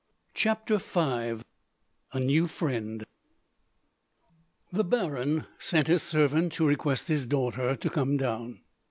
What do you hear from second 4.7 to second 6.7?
The baron sent a servant to